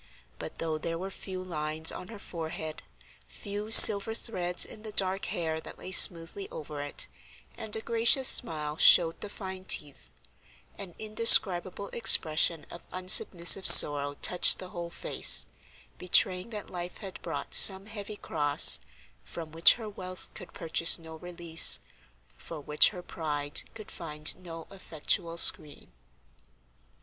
[0.39, 2.81] But though there were few lines on her forehead,
[3.27, 7.07] few silver threads in the dark hair that lay smoothly over it,
[7.55, 10.09] and a gracious smile showed the fine teeth,
[10.75, 15.45] an indescribable expression of unsubmissive sorrow touched the whole face,
[15.99, 18.79] betraying that life had brought some heavy cross,
[19.23, 21.79] from which her wealth could purchase no release,
[22.37, 25.91] for which her pride could find no effectual screen.